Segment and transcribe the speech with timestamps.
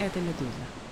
[0.00, 0.89] Это «Медуза».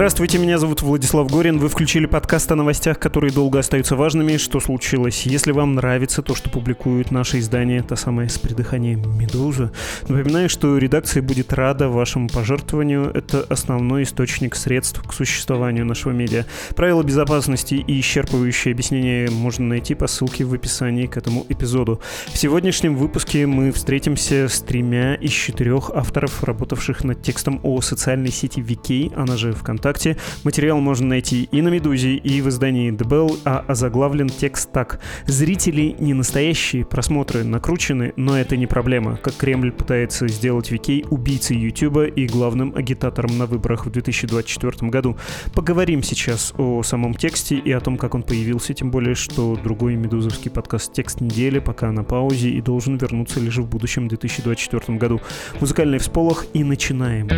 [0.00, 1.58] Здравствуйте, меня зовут Владислав Горин.
[1.58, 4.38] Вы включили подкаст о новостях, которые долго остаются важными.
[4.38, 5.26] Что случилось?
[5.26, 9.72] Если вам нравится то, что публикует наше издание, то самое с придыханием «Медуза»,
[10.08, 13.10] напоминаю, что редакция будет рада вашему пожертвованию.
[13.12, 16.46] Это основной источник средств к существованию нашего медиа.
[16.74, 22.00] Правила безопасности и исчерпывающее объяснение можно найти по ссылке в описании к этому эпизоду.
[22.32, 28.30] В сегодняшнем выпуске мы встретимся с тремя из четырех авторов, работавших над текстом о социальной
[28.30, 30.16] сети VK, она же ВКонтакте, ВКонтакте.
[30.44, 35.00] Материал можно найти и на «Медузе», и в издании Bell, а озаглавлен текст так.
[35.26, 39.16] «Зрители не настоящие, просмотры накручены, но это не проблема.
[39.16, 45.16] Как Кремль пытается сделать Викей убийцей Ютуба и главным агитатором на выборах в 2024 году.
[45.54, 49.96] Поговорим сейчас о самом тексте и о том, как он появился, тем более, что другой
[49.96, 55.20] медузовский подкаст «Текст недели» пока на паузе и должен вернуться лишь в будущем 2024 году.
[55.60, 57.28] Музыкальный всполох и начинаем.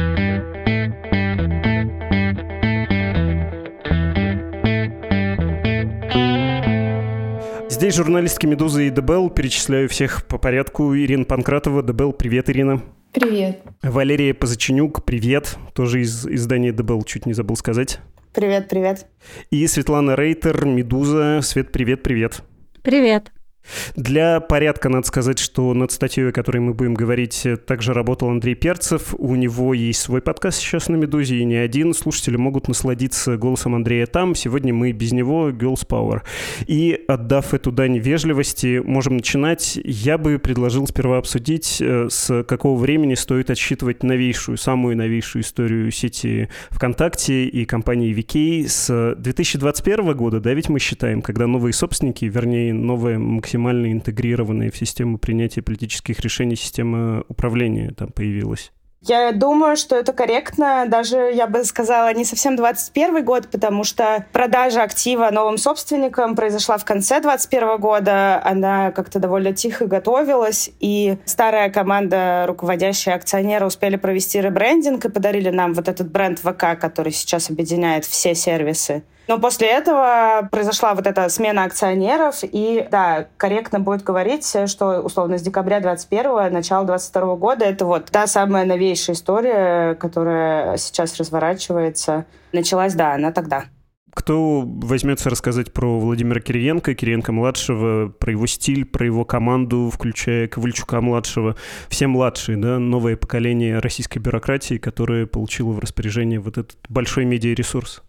[7.83, 9.29] Здесь журналистки «Медузы» и «Дебел».
[9.29, 10.95] Перечисляю всех по порядку.
[10.97, 11.83] Ирина Панкратова.
[11.83, 12.81] «Дебел», привет, Ирина.
[13.11, 13.61] Привет.
[13.83, 15.57] Валерия Позаченюк, привет.
[15.75, 17.99] Тоже из издания «Дебел», чуть не забыл сказать.
[18.33, 19.09] Привет, привет.
[19.51, 21.41] И Светлана Рейтер, «Медуза».
[21.43, 22.45] Свет, привет, привет.
[22.83, 23.33] Привет.
[23.97, 28.55] Для порядка надо сказать, что над статьей, о которой мы будем говорить, также работал Андрей
[28.55, 29.15] Перцев.
[29.17, 31.95] У него есть свой подкаст сейчас на «Медузе», и не один.
[31.95, 34.35] Слушатели могут насладиться голосом Андрея там.
[34.35, 36.23] Сегодня мы без него, Girls Power.
[36.67, 39.79] И, отдав эту дань вежливости, можем начинать.
[39.85, 45.91] Я бы предложил сперва обсудить, э, с какого времени стоит отсчитывать новейшую, самую новейшую историю
[45.91, 52.25] сети ВКонтакте и компании VK с 2021 года, да, ведь мы считаем, когда новые собственники,
[52.25, 58.73] вернее, новая максимальная максимально интегрированная в систему принятия политических решений система управления там появилась.
[59.02, 60.85] Я думаю, что это корректно.
[60.86, 66.79] Даже, я бы сказала, не совсем 21 год, потому что продажа актива новым собственникам произошла
[66.79, 68.41] в конце 21 года.
[68.45, 75.51] Она как-то довольно тихо готовилась, и старая команда, руководящие акционеры, успели провести ребрендинг и подарили
[75.51, 79.02] нам вот этот бренд ВК, который сейчас объединяет все сервисы.
[79.29, 85.39] Но после этого произошла вот эта смена акционеров, и да, корректно будет говорить, что условно
[85.39, 92.27] с декабря 21 начала 22 года это вот та самая новейшая история, которая сейчас разворачивается.
[92.53, 93.65] Началась, да, она тогда.
[94.15, 101.57] Кто возьмется рассказать про Владимира Кириенко, Кириенко-младшего, про его стиль, про его команду, включая Ковальчука-младшего,
[101.89, 108.03] все младшие, да, новое поколение российской бюрократии, которое получило в распоряжение вот этот большой медиаресурс?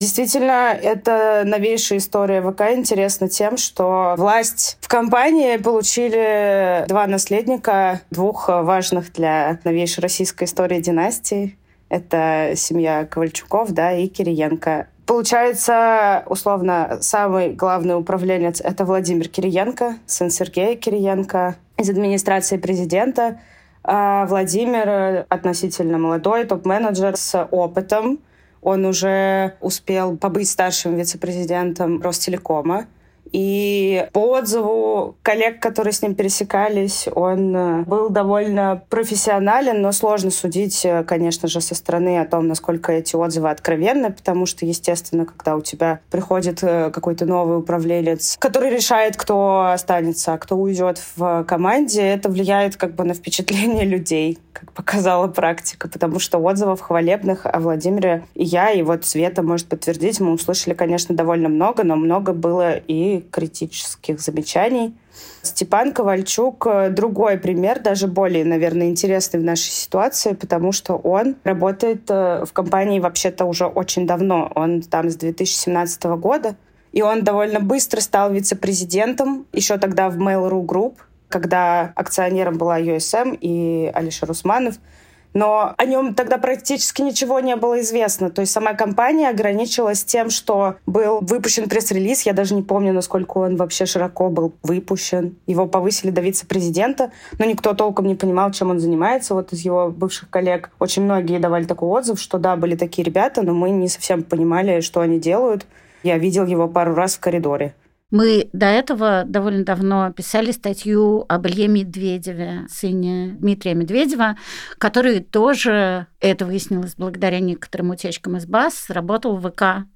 [0.00, 8.48] Действительно, это новейшая история ВК интересна тем, что власть в компании получили два наследника двух
[8.48, 11.58] важных для новейшей российской истории династий.
[11.88, 14.86] Это семья Ковальчуков да, и Кириенко.
[15.04, 23.40] Получается, условно, самый главный управленец— это Владимир Кириенко, сын Сергея Кириенко из администрации президента.
[23.82, 28.20] А Владимир относительно молодой топ-менеджер с опытом,
[28.62, 32.86] он уже успел побыть старшим вице-президентом Ростелекома.
[33.32, 40.30] И по отзыву коллег, которые с ним пересекались, он э, был довольно профессионален, но сложно
[40.30, 45.26] судить, э, конечно же, со стороны о том, насколько эти отзывы откровенны, потому что, естественно,
[45.26, 51.00] когда у тебя приходит э, какой-то новый управленец, который решает, кто останется, а кто уйдет
[51.16, 56.80] в команде, это влияет как бы на впечатление людей, как показала практика, потому что отзывов
[56.80, 61.84] хвалебных о Владимире и я, и вот Света может подтвердить, мы услышали, конечно, довольно много,
[61.84, 64.96] но много было и критических замечаний.
[65.42, 72.10] Степан Ковальчук— другой пример, даже более, наверное, интересный в нашей ситуации, потому что он работает
[72.10, 74.50] э, в компании вообще-то уже очень давно.
[74.54, 76.56] Он там с 2017 года,
[76.92, 80.96] и он довольно быстро стал вице-президентом, еще тогда в Mail.ru Group,
[81.28, 84.76] когда акционером была USM и Алишер Усманов—
[85.34, 88.30] но о нем тогда практически ничего не было известно.
[88.30, 92.22] То есть сама компания ограничилась тем, что был выпущен пресс-релиз.
[92.22, 95.36] Я даже не помню, насколько он вообще широко был выпущен.
[95.46, 99.34] Его повысили до вице-президента, но никто толком не понимал, чем он занимается.
[99.34, 103.42] Вот из его бывших коллег очень многие давали такой отзыв, что да, были такие ребята,
[103.42, 105.66] но мы не совсем понимали, что они делают.
[106.02, 107.74] Я видел его пару раз в коридоре.
[108.10, 114.38] Мы до этого довольно давно писали статью об Илье Медведеве, сыне Дмитрия Медведева,
[114.78, 119.86] который тоже, это выяснилось благодаря некоторым утечкам из БАС, работал в ВК.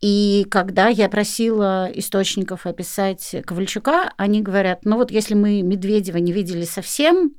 [0.00, 6.32] И когда я просила источников описать Ковальчука, они говорят, ну вот если мы Медведева не
[6.32, 7.32] видели совсем,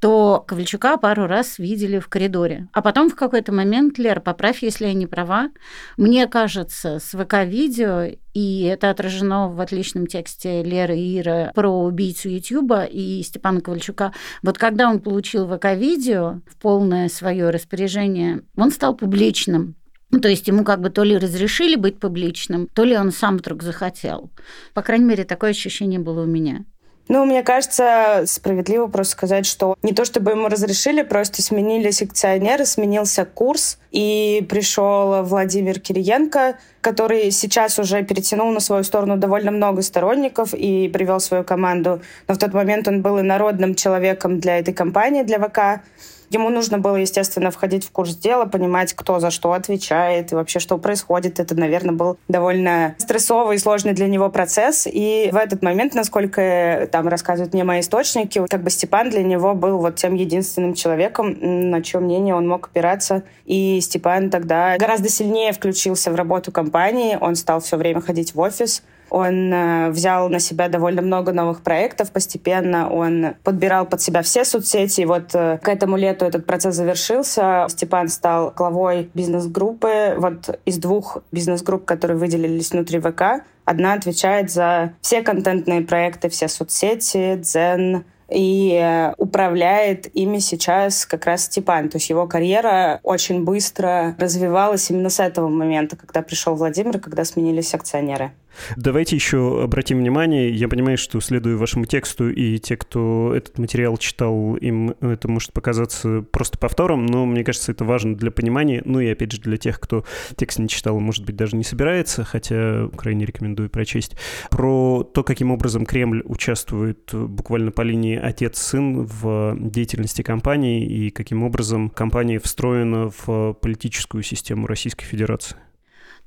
[0.00, 2.66] то Ковальчука пару раз видели в коридоре.
[2.72, 5.50] А потом в какой-то момент, Лер, поправь, если я не права,
[5.96, 12.28] мне кажется, с ВК-видео и это отражено в отличном тексте Леры и Иры про убийцу
[12.28, 14.12] Ютьюба и Степана Ковальчука.
[14.42, 19.76] Вот когда он получил ВК-видео в полное свое распоряжение, он стал публичным.
[20.22, 23.62] То есть ему как бы то ли разрешили быть публичным, то ли он сам вдруг
[23.62, 24.30] захотел.
[24.74, 26.64] По крайней мере, такое ощущение было у меня.
[27.12, 32.64] Ну, мне кажется, справедливо просто сказать, что не то чтобы ему разрешили, просто сменили секционеры,
[32.64, 39.82] сменился курс, и пришел Владимир Кириенко, который сейчас уже перетянул на свою сторону довольно много
[39.82, 42.00] сторонников и привел свою команду.
[42.28, 45.82] Но в тот момент он был и народным человеком для этой компании, для ВК.
[46.30, 50.60] Ему нужно было, естественно, входить в курс дела, понимать, кто за что отвечает и вообще
[50.60, 51.40] что происходит.
[51.40, 54.86] Это, наверное, был довольно стрессовый и сложный для него процесс.
[54.90, 59.54] И в этот момент, насколько там рассказывают мне мои источники, как бы Степан для него
[59.54, 63.24] был вот тем единственным человеком, на чье мнение он мог опираться.
[63.44, 67.18] И Степан тогда гораздо сильнее включился в работу компании.
[67.20, 71.62] Он стал все время ходить в офис, он э, взял на себя довольно много новых
[71.62, 72.88] проектов постепенно.
[72.90, 75.02] Он подбирал под себя все соцсети.
[75.02, 77.66] И вот э, к этому лету этот процесс завершился.
[77.68, 80.14] Степан стал главой бизнес-группы.
[80.16, 86.48] Вот из двух бизнес-групп, которые выделились внутри ВК, одна отвечает за все контентные проекты, все
[86.48, 91.88] соцсети, Дзен, и э, управляет ими сейчас как раз Степан.
[91.88, 97.24] То есть его карьера очень быстро развивалась именно с этого момента, когда пришел Владимир, когда
[97.24, 98.32] сменились акционеры.
[98.76, 103.96] Давайте еще обратим внимание, я понимаю, что следуя вашему тексту, и те, кто этот материал
[103.96, 109.00] читал, им это может показаться просто повтором, но мне кажется, это важно для понимания, ну
[109.00, 110.04] и опять же для тех, кто
[110.36, 114.16] текст не читал, может быть, даже не собирается, хотя крайне рекомендую прочесть,
[114.50, 121.42] про то, каким образом Кремль участвует буквально по линии отец-сын в деятельности компании и каким
[121.42, 125.56] образом компания встроена в политическую систему Российской Федерации.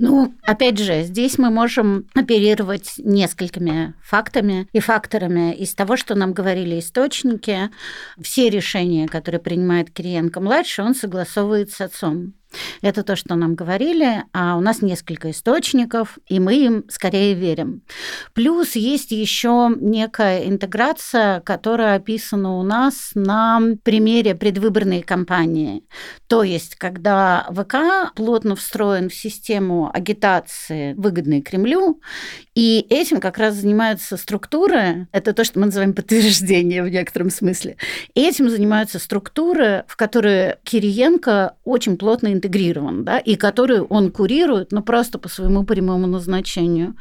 [0.06, 6.34] Ну, опять же, здесь мы можем оперировать несколькими фактами и факторами из того, что нам
[6.34, 7.70] говорили источники.
[8.22, 12.34] Все решения, которые принимает Кириенко-младший, он согласовывает с отцом.
[12.82, 17.84] Это то, что нам говорили, а у нас несколько источников, и мы им скорее верим.
[18.34, 25.84] Плюс есть еще некая интеграция, которая описана у нас на примере предвыборной кампании.
[26.28, 32.02] То есть, когда ВК плотно встроен в систему агитации, выгодной Кремлю,
[32.56, 37.78] и этим как раз занимаются структуры, это то, что мы называем подтверждение в некотором смысле,
[38.14, 44.84] этим занимаются структуры, в которые Кириенко очень плотно интегрирован, да, и которые он курирует, но
[44.84, 46.96] просто по своему прямому назначению.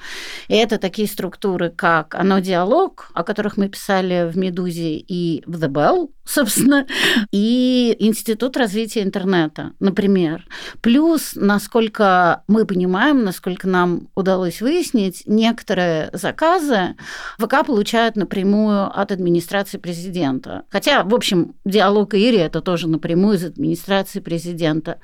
[0.49, 5.62] И это такие структуры, как «Оно диалог», о которых мы писали в «Медузе» и в
[5.62, 6.87] «The Bell», собственно,
[7.32, 10.46] и Институт развития интернета, например.
[10.81, 16.94] Плюс, насколько мы понимаем, насколько нам удалось выяснить, некоторые заказы
[17.38, 20.62] ВК получают напрямую от администрации президента.
[20.70, 25.00] Хотя, в общем, диалог Ири это тоже напрямую из администрации президента.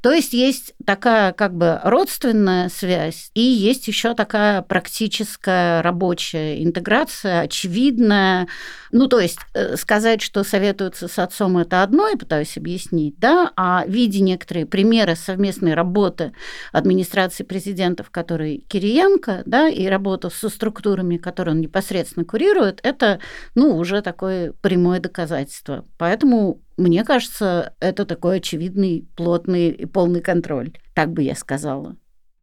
[0.00, 7.40] То есть есть такая как бы родственная связь, и есть еще такая практическая рабочая интеграция,
[7.40, 8.46] очевидная.
[8.92, 13.50] Ну, то есть э, сказать, что советуются с отцом, это одно, я пытаюсь объяснить, да,
[13.56, 16.32] а видя некоторые примеры совместной работы
[16.72, 23.20] администрации президентов, которые Кириенко, да, и работу со структурами, которые он непосредственно курирует, это,
[23.54, 25.86] ну, уже такое прямое доказательство.
[25.96, 30.72] Поэтому мне кажется, это такой очевидный, плотный и полный контроль.
[30.94, 31.96] Так бы я сказала.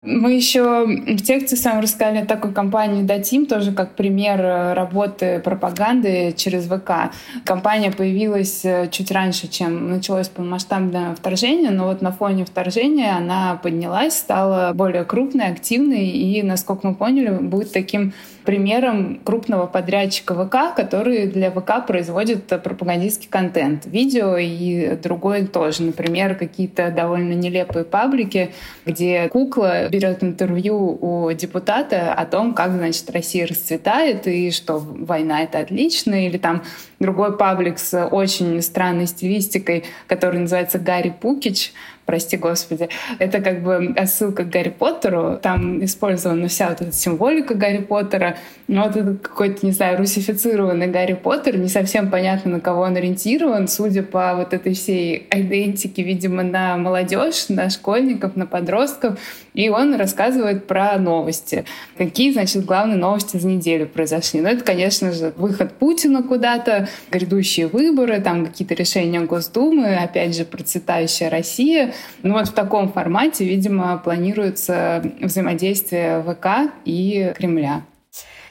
[0.03, 5.39] Мы еще в тексте сам рассказали о такой компании Датим, тоже как пример э, работы
[5.43, 7.11] пропаганды через ВК.
[7.43, 13.55] Компания появилась э, чуть раньше, чем началось полномасштабное вторжение, но вот на фоне вторжения она
[13.55, 18.13] поднялась, стала более крупной, активной и, насколько мы поняли, будет таким
[18.47, 23.85] примером крупного подрядчика ВК, который для ВК производит пропагандистский контент.
[23.85, 25.83] Видео и другое тоже.
[25.83, 28.53] Например, какие-то довольно нелепые паблики,
[28.85, 35.41] где кукла берет интервью у депутата о том, как, значит, Россия расцветает и что война—
[35.43, 36.63] это отлично, или там
[37.01, 41.73] другой паблик с очень странной стилистикой, который называется «Гарри Пукич»,
[42.07, 42.89] прости господи.
[43.19, 45.37] Это как бы отсылка к Гарри Поттеру.
[45.39, 48.37] Там использована вся вот эта символика Гарри Поттера.
[48.67, 51.57] Но вот это какой-то, не знаю, русифицированный Гарри Поттер.
[51.57, 53.67] Не совсем понятно, на кого он ориентирован.
[53.67, 59.19] Судя по вот этой всей идентике, видимо, на молодежь, на школьников, на подростков.
[59.57, 61.65] И он рассказывает про новости.
[61.97, 64.39] Какие, значит, главные новости за неделю произошли.
[64.39, 70.45] Ну, это, конечно же, выход Путина куда-то, грядущие выборы, там какие-то решения Госдумы, опять же,
[70.45, 71.95] процветающая Россия.
[72.21, 77.81] Ну, вот в таком формате, видимо, планируется взаимодействие ВК и Кремля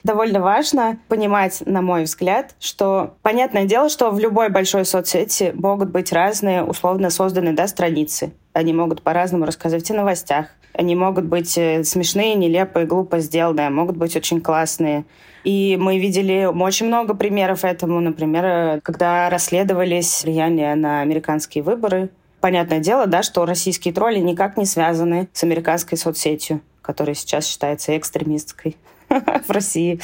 [0.03, 5.91] довольно важно понимать, на мой взгляд, что понятное дело, что в любой большой соцсети могут
[5.91, 8.33] быть разные условно созданные да, страницы.
[8.53, 10.47] Они могут по-разному рассказывать о новостях.
[10.77, 15.05] Они могут быть э, смешные, нелепые, глупо сделанные, могут быть очень классные.
[15.43, 18.01] И мы видели очень много примеров этому.
[18.01, 22.11] Например, э, когда расследовались влияние на американские выборы.
[22.41, 27.97] Понятное дело, да, что российские тролли никак не связаны с американской соцсетью, которая сейчас считается
[27.97, 28.77] экстремистской
[29.09, 29.99] в России.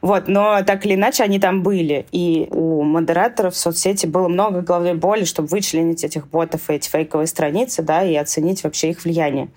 [0.00, 2.06] Вот, но так или иначе они там были.
[2.12, 6.88] И у модераторов в соцсети было много головной боли, чтобы вычленить этих ботов и эти
[6.88, 9.48] фейковые страницы, да, и оценить вообще их влияние.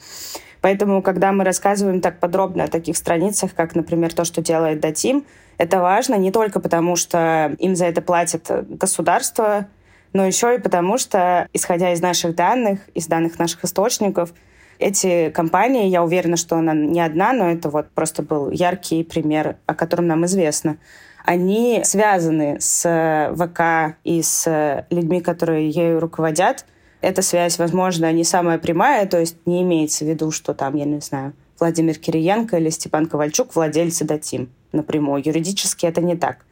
[0.65, 5.24] Поэтому, когда мы рассказываем так подробно о таких страницах, как, например, то, что делает Датим,
[5.60, 9.67] это важно не только потому, что им за это платит государство,
[10.12, 14.34] но еще и потому, что, исходя из наших данных, из данных наших источников,
[14.79, 19.57] эти компании, я уверена, что она не одна, но это вот просто был яркий пример,
[19.67, 20.77] о котором нам известно.
[21.25, 26.65] Они связаны с ВК и с людьми, которые ею руководят,
[27.01, 30.85] эта связь, возможно, не самая прямая, то есть не имеется в виду, что там, я
[30.85, 35.23] не знаю, Владимир Кириенко или Степан Ковальчук владельцы Датим напрямую.
[35.25, 36.45] Юридически это не так.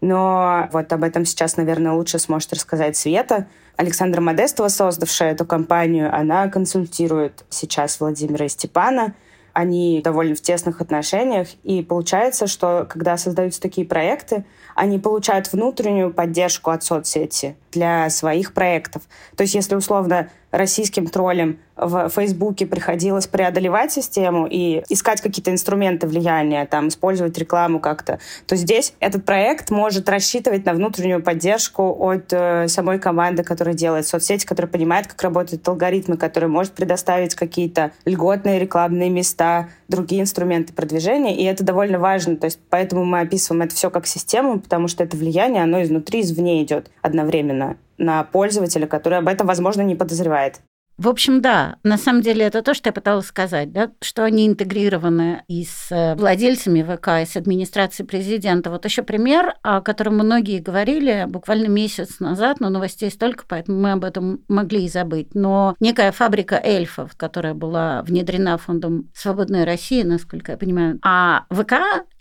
[0.00, 3.46] Но вот об этом сейчас, наверное, лучше сможет рассказать Света.
[3.76, 9.14] Александра Модестова, создавшая эту компанию, она консультирует сейчас Владимира и Степана.
[9.52, 11.48] Они довольно в тесных отношениях.
[11.62, 14.44] И получается, что когда создаются такие проекты,
[14.76, 19.02] они получают внутреннюю поддержку от соцсети для своих проектов.
[19.34, 26.06] То есть если условно российским троллям в Фейсбуке приходилось преодолевать систему и искать какие-то инструменты
[26.06, 32.32] влияния, там, использовать рекламу как-то, то здесь этот проект может рассчитывать на внутреннюю поддержку от
[32.32, 37.92] э, самой команды, которая делает соцсети, которая понимает, как работают алгоритмы, которая может предоставить какие-то
[38.06, 42.36] льготные рекламные места, другие инструменты продвижения, и это довольно важно.
[42.36, 46.22] То есть поэтому мы описываем это все как систему, потому что это влияние, оно изнутри,
[46.22, 50.60] извне идет одновременно на пользователя, который об этом, возможно, не подозревает.
[50.98, 54.46] В общем, да, на самом деле это то, что я пыталась сказать, да, что они
[54.46, 58.70] интегрированы и с э, владельцами ВК, и с администрацией президента.
[58.70, 63.92] Вот еще пример, о котором многие говорили буквально месяц назад, но новостей столько, поэтому мы
[63.92, 65.34] об этом могли и забыть.
[65.34, 71.74] Но некая фабрика эльфов, которая была внедрена фондом «Свободная Россия», насколько я понимаю, а ВК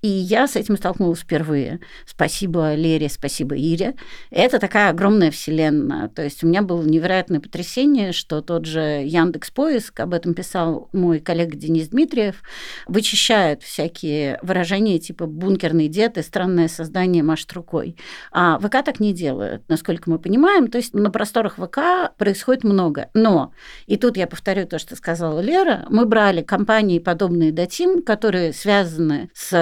[0.05, 1.79] и я с этим столкнулась впервые.
[2.05, 3.95] Спасибо Лере, спасибо Ире.
[4.29, 6.09] Это такая огромная вселенная.
[6.09, 10.89] То есть у меня было невероятное потрясение, что тот же Яндекс Поиск, об этом писал
[10.93, 12.43] мой коллега Денис Дмитриев,
[12.85, 17.97] вычищает всякие выражения типа «бункерный дед» и «странное создание машет рукой».
[18.31, 20.67] А ВК так не делает, насколько мы понимаем.
[20.67, 23.09] То есть на просторах ВК происходит много.
[23.15, 23.53] Но,
[23.88, 29.31] и тут я повторю то, что сказала Лера, мы брали компании, подобные Датим, которые связаны
[29.33, 29.55] с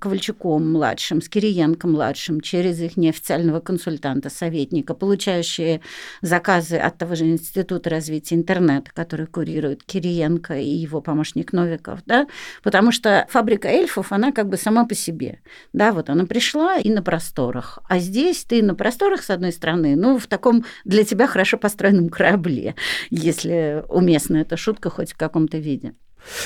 [0.00, 5.80] Ковальчуком-младшим, с Кириенко-младшим, через их неофициального консультанта, советника, получающие
[6.22, 12.26] заказы от того же Института развития интернета, который курирует Кириенко и его помощник Новиков, да,
[12.62, 15.40] потому что фабрика эльфов, она как бы сама по себе,
[15.72, 19.96] да, вот она пришла и на просторах, а здесь ты на просторах, с одной стороны,
[19.96, 22.74] ну, в таком для тебя хорошо построенном корабле,
[23.10, 25.94] если уместна эта шутка хоть в каком-то виде.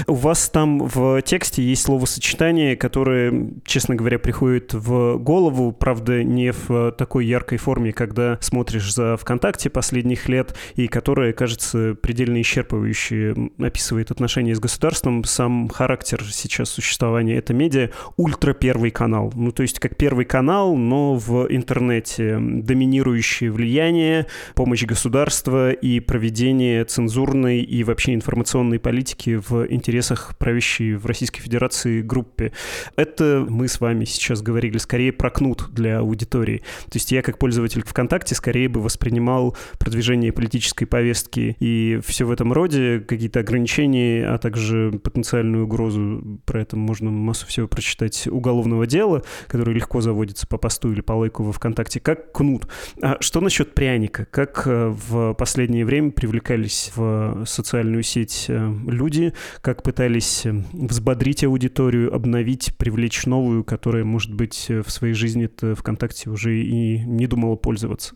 [0.06, 6.52] У вас там в тексте есть словосочетание, которое, честно говоря, приходит в голову, правда, не
[6.52, 13.50] в такой яркой форме, когда смотришь за ВКонтакте последних лет, и которое, кажется, предельно исчерпывающе
[13.58, 19.32] описывает отношения с государством, сам характер сейчас существования этой медиа— ультра первый канал.
[19.34, 22.38] Ну, то есть как первый канал, но в интернете.
[22.38, 30.94] Доминирующее влияние, помощь государства и проведение цензурной и вообще информационной политики в в интересах правящей
[30.94, 32.52] в Российской Федерации группе.
[32.97, 36.59] Это мы с вами сейчас говорили скорее про кнут для аудитории.
[36.59, 42.30] То есть я как пользователь ВКонтакте скорее бы воспринимал продвижение политической повестки и все в
[42.30, 48.87] этом роде, какие-то ограничения, а также потенциальную угрозу, про это можно массу всего прочитать, уголовного
[48.87, 52.66] дела, которое легко заводится по посту или по лайку во ВКонтакте, как кнут.
[53.02, 54.26] А что насчет пряника?
[54.30, 61.44] Как э, в последнее время привлекались в социальную сеть э, люди, как пытались э, взбодрить
[61.44, 67.56] аудиторию, обновить, привлечь новую, которая, может быть, в своей жизни-то ВКонтакте уже и не думала
[67.56, 68.14] пользоваться?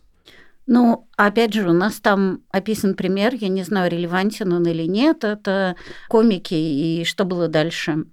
[0.67, 5.23] Ну, опять же, у нас там описан пример, я не знаю, релевантен он или нет,
[5.23, 5.75] это
[6.07, 8.05] комики и что было дальше.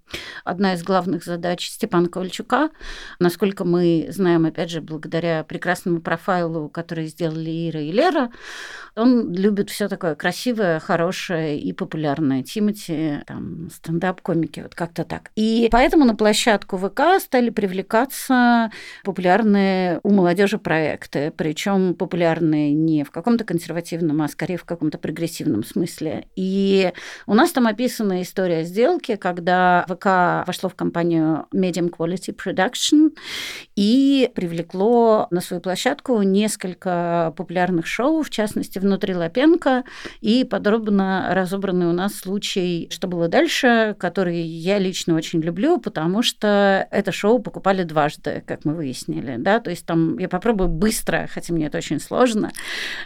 [0.45, 2.71] Одна из главных задач Степана Ковальчука,
[3.19, 8.31] насколько мы знаем, опять же, благодаря прекрасному профайлу, который сделали Ира и Лера,
[8.97, 12.43] он любит все такое красивое, хорошее и популярное.
[12.43, 15.31] Тимати, там, стендап-комики, вот как-то так.
[15.37, 18.71] И поэтому на площадку ВК стали привлекаться
[19.05, 25.65] популярные у молодежи проекты, причем популярные не в каком-то консервативном, а скорее в каком-то прогрессивном
[25.65, 26.27] смысле.
[26.37, 26.93] И
[27.27, 33.17] у нас там описана история сделки, когда ВК вошло в компанию Medium Quality Production
[33.75, 39.85] и привлекло на свою площадку несколько популярных шоу, в частности, внутри Лапенко,
[40.21, 46.23] и подробно разобранный у нас случай «Что было дальше», который я лично очень люблю, потому
[46.23, 49.37] что это шоу покупали дважды, как мы выяснили.
[49.39, 49.61] Да?
[49.61, 52.51] То есть там я попробую быстро, хотя мне это очень сложно,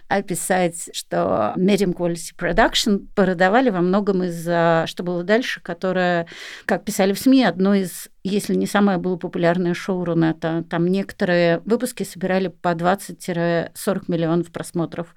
[0.08, 6.26] описать, что Medium Quality Production продавали во многом из-за «Что было дальше», которое,
[6.66, 10.64] как писали в СМИ, одно из если не самое было популярное шоу Рунета.
[10.68, 15.14] Там некоторые выпуски собирали по 20-40 миллионов просмотров.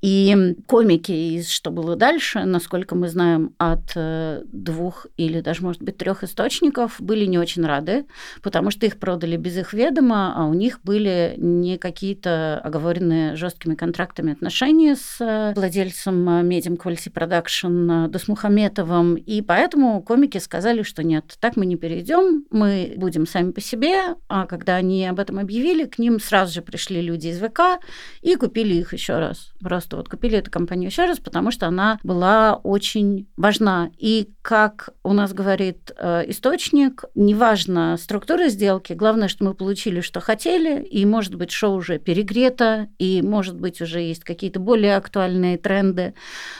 [0.00, 5.82] И комики из «Что было дальше», насколько мы знаем, от э, двух или даже, может
[5.82, 8.06] быть, трех источников, были не очень рады,
[8.42, 13.74] потому что их продали без их ведома, а у них были не какие-то оговоренные жесткими
[13.74, 21.04] контрактами отношения с э, владельцем э, Medium Quality Production Досмухаметовым, и поэтому комики сказали, что
[21.04, 25.38] нет, так мы не перейдем, мы будем сами по себе, а когда они об этом
[25.38, 27.82] объявили, к ним сразу же пришли люди из ВК
[28.22, 29.52] и купили их еще раз.
[29.60, 33.90] Просто вот купили эту компанию еще раз, потому что она была очень важна.
[33.98, 40.20] И как у нас говорит э, источник, неважно структура сделки, главное, что мы получили, что
[40.20, 45.58] хотели, и, может быть, шоу уже перегрето, и, может быть, уже есть какие-то более актуальные
[45.58, 46.14] тренды,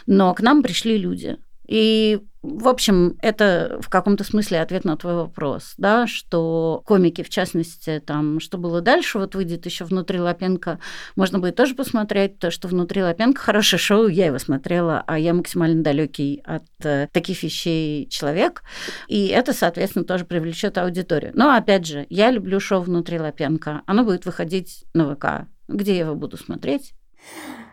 [0.06, 1.38] но к нам пришли люди.
[1.70, 7.28] И, в общем, это в каком-то смысле ответ на твой вопрос, да, что комики, в
[7.28, 10.80] частности, там, что было дальше, вот выйдет еще «Внутри Лапенко»,
[11.14, 15.32] можно будет тоже посмотреть, то, что «Внутри Лапенко» хорошее шоу, я его смотрела, а я
[15.32, 18.64] максимально далекий от э, таких вещей человек,
[19.06, 21.30] и это, соответственно, тоже привлечет аудиторию.
[21.36, 26.00] Но, опять же, я люблю шоу «Внутри Лапенко», оно будет выходить на ВК, где я
[26.00, 26.94] его буду смотреть?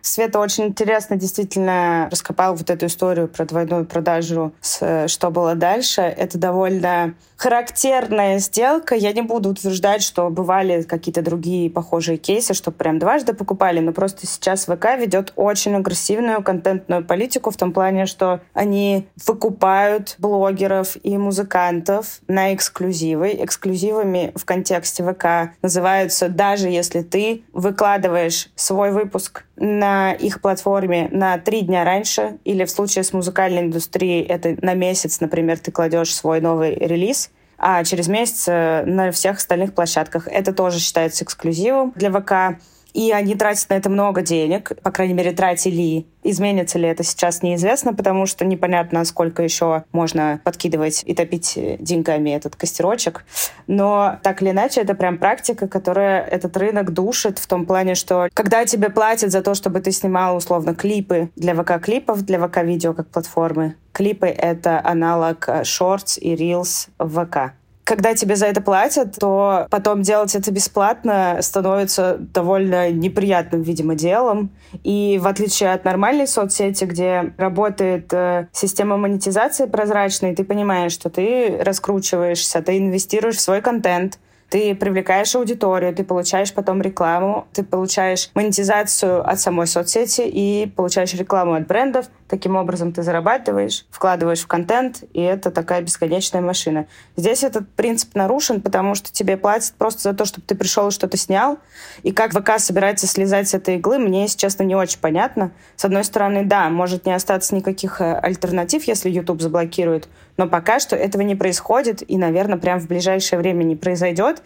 [0.08, 6.02] Света очень интересно действительно раскопал вот эту историю про двойную продажу с «Что было дальше».
[6.02, 8.96] Это довольно характерная сделка.
[8.96, 13.92] Я не буду утверждать, что бывали какие-то другие похожие кейсы, что прям дважды покупали, но
[13.92, 20.96] просто сейчас ВК ведет очень агрессивную контентную политику в том плане, что они выкупают блогеров
[21.04, 23.36] и музыкантов на эксклюзивы.
[23.44, 31.38] Эксклюзивами в контексте ВК называются даже если ты выкладываешь свой выпуск на их платформе на
[31.38, 36.14] три дня раньше, или в случае с музыкальной индустрией это на месяц, например, ты кладешь
[36.16, 40.28] свой новый релиз, а через месяц э, на всех остальных площадках.
[40.28, 42.62] Это тоже считается эксклюзивом для ВК
[42.94, 46.06] и они тратят на это много денег, по крайней мере, тратили.
[46.24, 52.32] Изменится ли это сейчас, неизвестно, потому что непонятно, сколько еще можно подкидывать и топить деньгами
[52.32, 53.24] этот костерочек.
[53.68, 58.28] Но так или иначе, это прям практика, которая этот рынок душит в том плане, что
[58.34, 63.08] когда тебе платят за то, чтобы ты снимал условно клипы для ВК-клипов, для ВК-видео как
[63.08, 67.54] платформы, клипы— это аналог Shorts и Reels в ВК
[67.88, 74.50] когда тебе за это платят, то потом делать это бесплатно становится довольно неприятным, видимо, делом.
[74.84, 81.10] И в отличие от нормальной соцсети, где работает э, система монетизации прозрачной, ты понимаешь, что
[81.10, 84.20] ты раскручиваешься, ты инвестируешь в свой контент,
[84.50, 91.14] ты привлекаешь аудиторию, ты получаешь потом рекламу, ты получаешь монетизацию от самой соцсети и получаешь
[91.14, 96.88] рекламу от брендов, Таким образом ты зарабатываешь, вкладываешь в контент, и это такая бесконечная машина.
[97.16, 100.92] Здесь этот принцип нарушен, потому что тебе платят просто за то, чтобы ты пришел и
[100.92, 101.58] что-то снял.
[102.04, 105.52] И как ВК собирается слезать с этой иглы, мне, если честно, не очень понятно.
[105.78, 110.80] С одной стороны, да, может не остаться никаких э, альтернатив, если YouTube заблокирует, но пока
[110.80, 114.44] что этого не происходит, и, наверное, прям в ближайшее время не произойдет.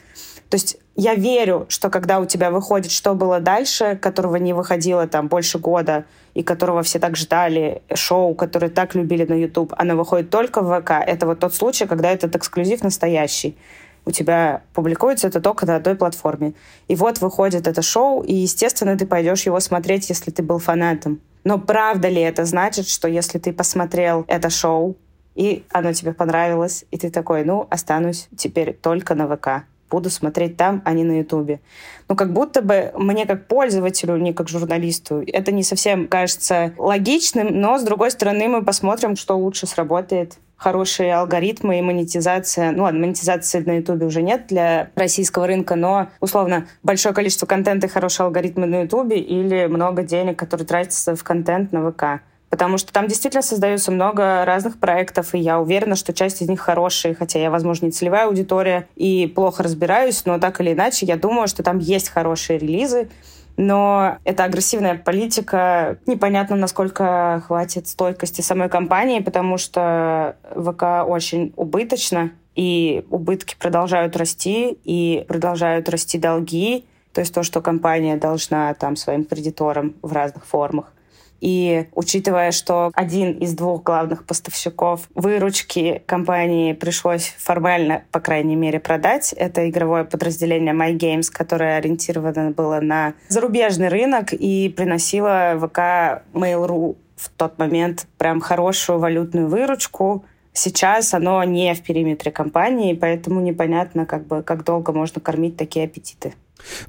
[0.50, 5.08] То есть я верю, что когда у тебя выходит «Что было дальше», которого не выходило
[5.08, 9.96] там больше года, и которого все так ждали, шоу, которое так любили на YouTube, оно
[9.96, 10.92] выходит только в ВК.
[11.06, 13.58] Это вот тот случай, когда этот эксклюзив настоящий.
[14.06, 16.54] У тебя публикуется это только на одной платформе.
[16.88, 21.20] И вот выходит это шоу, и, естественно, ты пойдешь его смотреть, если ты был фанатом.
[21.44, 24.96] Но правда ли это значит, что если ты посмотрел это шоу,
[25.36, 30.58] и оно тебе понравилось, и ты такой, ну, останусь теперь только на ВК буду смотреть
[30.58, 31.60] там, а не на Ютубе.
[32.10, 37.60] Ну, как будто бы мне как пользователю, не как журналисту, это не совсем кажется логичным,
[37.60, 42.72] но, с другой стороны, мы посмотрим, что лучше сработает хорошие алгоритмы и монетизация.
[42.72, 47.88] Ну ладно, монетизации на Ютубе уже нет для российского рынка, но, условно, большое количество контента
[47.88, 52.22] и хорошие алгоритмы на Ютубе или много денег, которые тратятся в контент на ВК
[52.52, 56.60] потому что там действительно создается много разных проектов, и я уверена, что часть из них
[56.60, 61.16] хорошие, хотя я, возможно, не целевая аудитория и плохо разбираюсь, но так или иначе я
[61.16, 63.10] думаю, что там есть хорошие релизы,
[63.56, 72.32] но эта агрессивная политика, непонятно, насколько хватит стойкости самой компании, потому что ВК очень убыточно,
[72.54, 78.98] и убытки продолжают расти, и продолжают расти долги, то есть то, что компания должна там
[78.98, 80.92] своим кредиторам в разных формах.
[81.42, 88.80] И учитывая, что один из двух главных поставщиков выручки компании пришлось формально, по крайней мере,
[88.80, 96.24] продать, это игровое подразделение My Games, которое ориентировано было на зарубежный рынок и приносило ВК
[96.34, 100.26] Mail.ru в тот момент прям хорошую валютную выручку.
[100.54, 105.86] Сейчас оно не в периметре компании, поэтому непонятно, как бы, как долго можно кормить такие
[105.86, 106.34] аппетиты.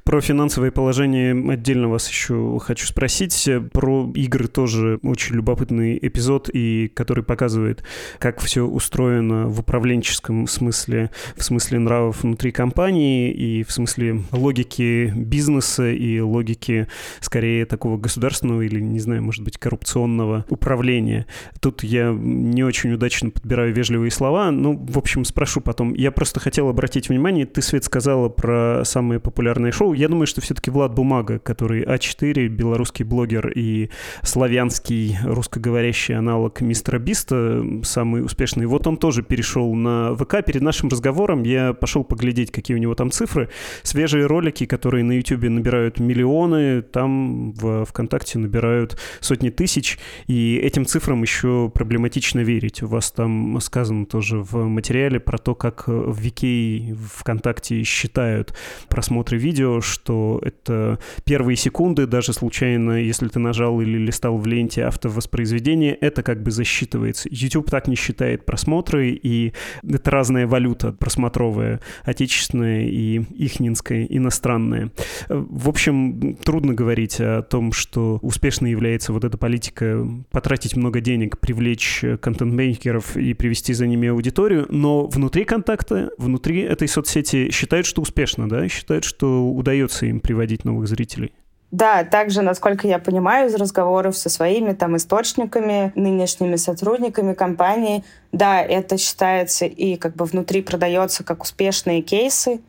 [0.04, 3.48] Про финансовое положение отдельно вас еще хочу спросить.
[3.72, 7.82] Про игры тоже очень любопытный эпизод, и который показывает,
[8.18, 15.12] как все устроено в управленческом смысле, в смысле нравов внутри компании и в смысле логики
[15.14, 16.88] бизнеса и логики
[17.20, 21.26] скорее такого государственного или, не знаю, может быть, коррупционного управления.
[21.60, 25.94] Тут я не очень удачно подбираю вежливые слова, ну, в общем, спрошу потом.
[25.94, 29.92] Я просто хотел обратить внимание, ты, Свет, сказала про самые популярные популярное шоу.
[29.92, 33.90] Я думаю, что все-таки Влад Бумага, который А4, белорусский блогер и
[34.22, 40.44] славянский русскоговорящий аналог Мистера Биста, самый успешный, вот он тоже перешел на ВК.
[40.44, 43.48] Перед нашим разговором я пошел поглядеть, какие у него там цифры.
[43.82, 50.86] Свежие ролики, которые на YouTube набирают миллионы, там в ВКонтакте набирают сотни тысяч, и этим
[50.86, 52.82] цифрам еще проблематично верить.
[52.82, 58.54] У вас там сказано тоже в материале про то, как в Вики ВКонтакте считают
[58.88, 64.46] просмотры видео, видео, что это первые секунды, даже случайно, если ты нажал или листал в
[64.46, 67.28] ленте автовоспроизведения, это как бы засчитывается.
[67.30, 69.52] YouTube так не считает просмотры, и
[69.86, 74.90] это разная валюта просмотровая, отечественная и ихнинская, иностранная.
[75.28, 81.38] В общем, трудно говорить о том, что успешно является вот эта политика потратить много денег,
[81.38, 88.00] привлечь контент-мейкеров и привести за ними аудиторию, но внутри контакта, внутри этой соцсети считают, что
[88.00, 91.32] успешно, да, считают, что удается им приводить новых зрителей?
[91.72, 98.62] Да, также, насколько я понимаю из разговоров со своими там источниками, нынешними сотрудниками компании, да,
[98.62, 102.60] это считается и как бы внутри продается как успешные кейсы.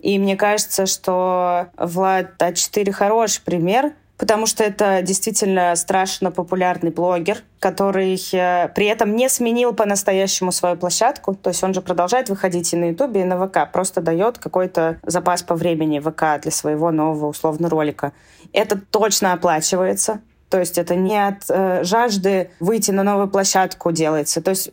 [0.00, 7.38] И мне кажется, что Влад А4 хороший пример потому что это действительно страшно популярный блогер,
[7.60, 11.34] который э, при этом не сменил по-настоящему свою площадку.
[11.34, 13.70] То есть он же продолжает выходить и на Ютубе, и на ВК.
[13.72, 18.12] Просто дает какой-то запас по времени ВК для своего нового условно ролика.
[18.52, 20.20] Это точно оплачивается.
[20.50, 24.42] То есть это не от э, жажды выйти на новую площадку делается.
[24.42, 24.72] То есть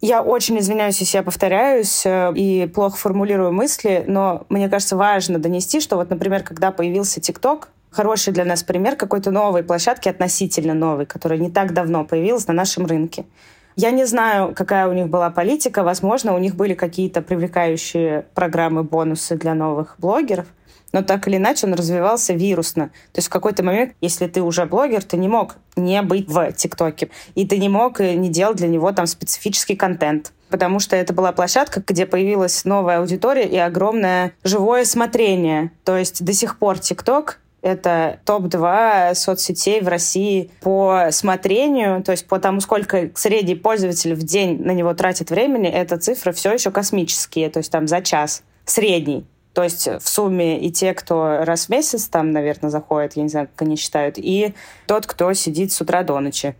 [0.00, 5.38] я очень извиняюсь, если я повторяюсь э, и плохо формулирую мысли, но мне кажется важно
[5.38, 10.74] донести, что вот, например, когда появился ТикТок, хороший для нас пример какой-то новой площадки, относительно
[10.74, 13.24] новой, которая не так давно появилась на нашем рынке.
[13.74, 15.82] Я не знаю, какая у них была политика.
[15.82, 20.46] Возможно, у них были какие-то привлекающие программы, бонусы для новых блогеров.
[20.92, 22.88] Но так или иначе он развивался вирусно.
[23.12, 26.52] То есть в какой-то момент, если ты уже блогер, ты не мог не быть в
[26.52, 27.10] ТикТоке.
[27.34, 30.32] И ты не мог не делать для него там специфический контент.
[30.48, 35.70] Потому что это была площадка, где появилась новая аудитория и огромное живое смотрение.
[35.84, 42.28] То есть до сих пор ТикТок Это топ-2 соцсетей в России по смотрению, то есть
[42.28, 46.70] по тому, сколько средний пользователь в день на него тратит времени, эта цифра все еще
[46.70, 49.26] космические, то есть там за час средний.
[49.52, 53.28] То есть в сумме и те, кто раз в месяц там, наверное, заходит, я не
[53.30, 54.54] знаю, как они считают, и
[54.86, 56.54] тот, кто сидит с утра до ночи.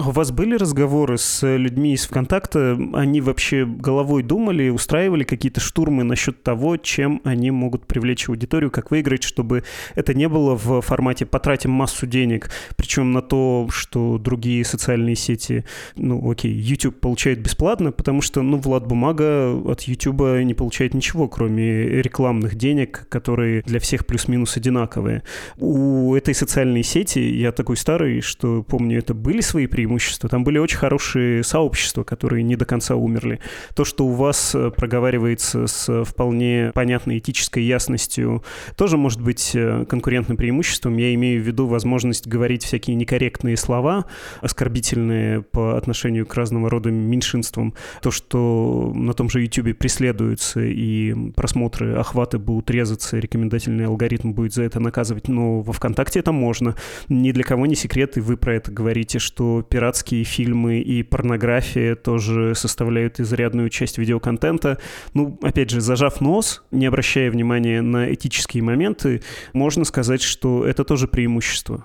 [0.00, 2.78] У вас были разговоры с людьми из ВКонтакта?
[2.92, 8.92] Они вообще головой думали, устраивали какие-то штурмы насчет того, чем они могут привлечь аудиторию, как
[8.92, 9.64] выиграть, чтобы
[9.96, 15.64] это не было в формате «потратим массу денег», причем на то, что другие социальные сети,
[15.96, 21.26] ну окей, YouTube получает бесплатно, потому что, ну, Влад Бумага от YouTube не получает ничего,
[21.26, 25.24] кроме рекламных денег, которые для всех плюс-минус одинаковые.
[25.58, 30.28] У этой социальной сети, я такой старый, что помню, это были свои преимущества, преимущества.
[30.28, 33.40] Там были очень хорошие сообщества, которые не до конца умерли.
[33.74, 38.44] То, что у вас э, проговаривается с вполне понятной этической ясностью,
[38.76, 40.98] тоже может быть э, конкурентным преимуществом.
[40.98, 44.04] Я имею в виду возможность говорить всякие некорректные слова,
[44.42, 47.74] оскорбительные по отношению к разного рода меньшинствам.
[48.02, 54.52] То, что на том же YouTube преследуются и просмотры, охваты будут резаться, рекомендательный алгоритм будет
[54.52, 55.28] за это наказывать.
[55.28, 56.74] Но во ВКонтакте это можно.
[57.08, 61.94] Ни для кого не секрет, и вы про это говорите, что пиратские фильмы и порнография
[61.94, 64.80] тоже составляют изрядную часть видеоконтента.
[65.14, 70.82] Ну, опять же, зажав нос, не обращая внимания на этические моменты, можно сказать, что это
[70.82, 71.84] тоже преимущество.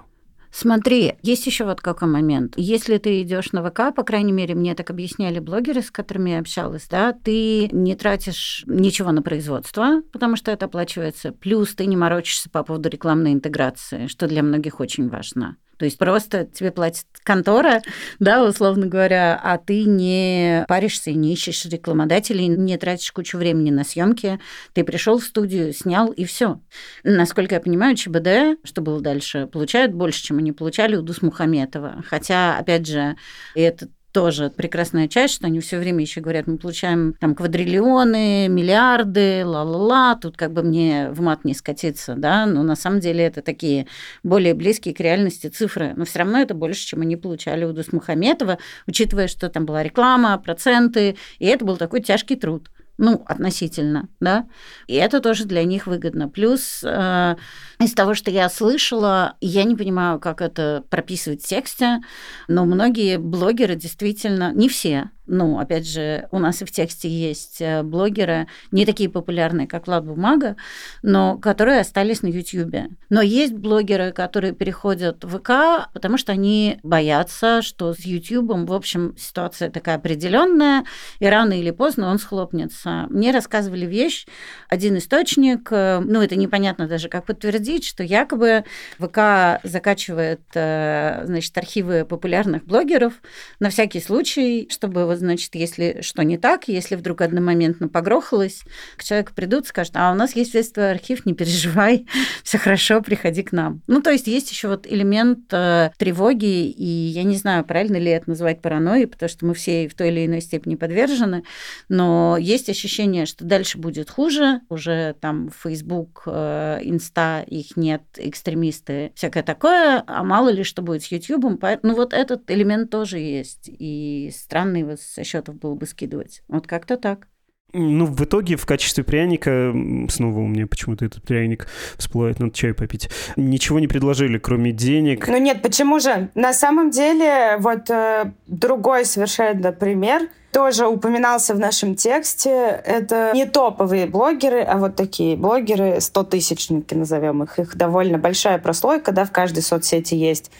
[0.52, 2.56] Смотри, есть еще вот какой момент.
[2.58, 6.40] Если ты идешь на ВК, по крайней мере, мне так объясняли блогеры, с которыми я
[6.40, 11.32] общалась, да, ты не тратишь ничего на производство, потому что это оплачивается.
[11.32, 15.58] Плюс ты не морочишься по поводу рекламной интеграции, что для многих очень важно.
[15.78, 17.82] То есть просто тебе платит контора,
[18.20, 23.72] да, условно говоря, а ты не паришься и не ищешь рекламодателей, не тратишь кучу времени
[23.72, 24.40] на съемки.
[24.74, 26.60] Ты пришел в студию, снял и все.
[27.04, 32.04] Насколько я понимаю, ЧБД, что было дальше, получают больше, чем они получали у Дус Мухаметова.
[32.08, 33.16] Хотя, опять же,
[33.56, 39.44] это тоже прекрасная часть, что они все время еще говорят, мы получаем там квадриллионы, миллиарды,
[39.44, 43.42] ла-ла-ла, тут как бы мне в мат не скатиться, да, но на самом деле это
[43.42, 43.88] такие
[44.22, 48.60] более близкие к реальности цифры, но все равно это больше, чем они получали у Дусмухаметова,
[48.88, 54.48] учитывая, что там была реклама, проценты, и это был такой тяжкий труд ну, относительно, да,
[54.88, 56.30] и это тоже для них выгодно.
[56.30, 57.36] Плюс э,
[57.84, 62.02] из того, что я слышала, я не понимаю, как это прописывать в тексте,
[62.48, 67.62] но многие блогеры действительно, не все, ну, опять же, у нас и в тексте есть
[67.62, 70.58] э, блогеры, не такие популярные, как Влад Бумага,
[71.02, 72.90] но которые остались на Ютьюбе.
[73.10, 78.74] Но есть блогеры, которые переходят в ВК, потому что они боятся, что с Ютьюбом, в
[78.74, 80.84] общем, ситуация такая определенная,
[81.20, 83.08] и рано или поздно он схлопнется.
[83.10, 84.26] Мне рассказывали вещь,
[84.68, 88.66] один источник, э, ну, это непонятно даже, как подтвердить, что якобы
[89.00, 93.14] ВК закачивает, э, значит, архивы популярных блогеров
[93.60, 98.62] на всякий случай, чтобы вот, значит, если что не так, если вдруг одномоментно погрохалось,
[98.98, 102.06] к человеку придут, скажут, а у нас есть весь твой архив, не переживай,
[102.44, 103.82] все хорошо, приходи к нам.
[103.88, 108.12] Ну, то есть есть еще вот элемент э, тревоги, и я не знаю, правильно ли
[108.12, 111.44] это называть паранойей, потому что мы все в той или иной степени подвержены,
[111.90, 119.12] но есть ощущение, что дальше будет хуже, уже там Facebook, э, Инста, их нет, экстремисты,
[119.16, 121.62] всякое такое, а мало ли что будет с YouTube.
[121.82, 123.70] Ну, вот этот элемент тоже есть.
[123.70, 126.44] И странный вот со счетов было бы скидывать.
[126.48, 127.28] Вот как-то так.
[127.74, 129.74] Ну, в итоге в качестве пряника,
[130.10, 135.28] снова у меня почему-то этот пряник всплывает, надо чай попить, ничего не предложили, кроме денег.
[135.28, 136.30] Ну нет, почему же?
[136.36, 142.82] На самом деле, вот э, другой совершенно пример тоже упоминался в нашем тексте.
[142.86, 147.58] Это не топовые блогеры, а вот такие блогеры, 100-тысячники назовем их.
[147.58, 150.52] Их довольно большая прослойка, да, в каждой соцсети есть.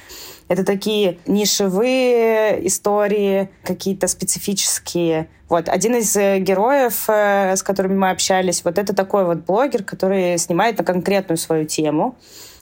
[0.48, 5.30] Это такие нишевые истории, какие-то специфические.
[5.54, 9.84] Вот один из э, героев, э, с которыми мы общались, вот это такой вот блогер,
[9.84, 12.16] который снимает на конкретную свою тему.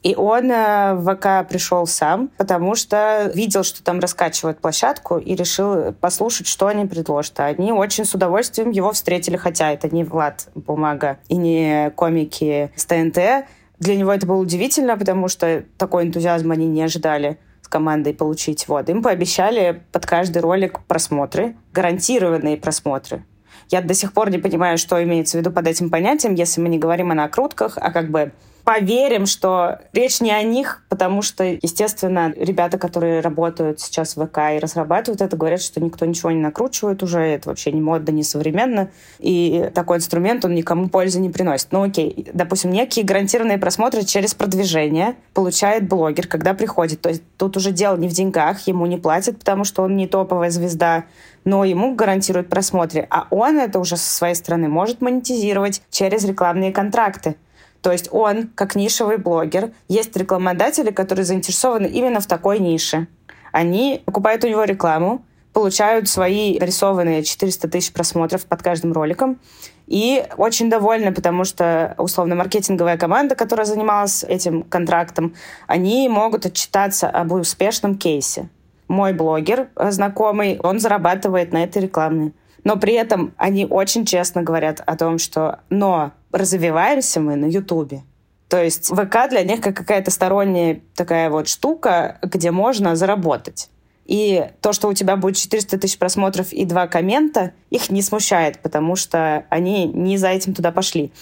[0.03, 5.35] И он э, в ВК пришел сам, потому что видел, что там раскачивают площадку, и
[5.35, 7.39] решил послушать, что они предложат.
[7.39, 12.73] А они очень с удовольствием его встретили, хотя это не Влад Бумага и не комики
[12.75, 13.47] с ТНТ.
[13.79, 17.37] Для него это было удивительно, потому что такой энтузиазм они не ожидали
[17.71, 18.67] командой получить.
[18.67, 18.89] Вот.
[18.89, 23.23] Им пообещали под каждый ролик просмотры, гарантированные просмотры.
[23.69, 26.69] Я до сих пор не понимаю, что имеется в виду под этим понятием, если мы
[26.69, 31.43] не говорим о накрутках, а как бы поверим, что речь не о них, потому что,
[31.43, 36.39] естественно, ребята, которые работают сейчас в ВК и разрабатывают это, говорят, что никто ничего не
[36.39, 41.29] накручивает уже, это вообще не модно, не современно, и такой инструмент, он никому пользы не
[41.29, 41.71] приносит.
[41.71, 47.01] Ну окей, допустим, некие гарантированные просмотры через продвижение получает блогер, когда приходит.
[47.01, 50.07] То есть тут уже дело не в деньгах, ему не платят, потому что он не
[50.07, 51.05] топовая звезда,
[51.43, 56.71] но ему гарантируют просмотры, а он это уже со своей стороны может монетизировать через рекламные
[56.71, 57.35] контракты.
[57.81, 63.07] То есть он, как нишевый блогер, есть рекламодатели, которые заинтересованы именно в такой нише.
[63.51, 69.39] Они покупают у него рекламу, получают свои нарисованные 400 тысяч просмотров под каждым роликом.
[69.87, 75.35] И очень довольны, потому что, условно, маркетинговая команда, которая занималась этим контрактом,
[75.67, 78.47] они могут отчитаться об успешном кейсе.
[78.87, 82.31] Мой блогер знакомый, он зарабатывает на этой рекламе.
[82.63, 88.03] Но при этом они очень честно говорят о том, что «но развиваемся мы на Ютубе».
[88.49, 93.69] То есть ВК для них как какая-то сторонняя такая вот штука, где можно заработать.
[94.05, 98.59] И то, что у тебя будет 400 тысяч просмотров и два коммента, их не смущает,
[98.59, 101.13] потому что они не за этим туда пошли.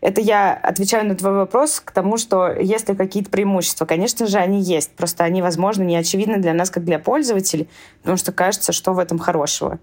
[0.00, 3.84] Это я отвечаю на твой вопрос к тому, что есть ли какие-то преимущества.
[3.84, 4.92] Конечно же, они есть.
[4.92, 7.68] Просто они, возможно, не очевидны для нас, как для пользователей,
[8.00, 9.78] потому что кажется, что в этом хорошего.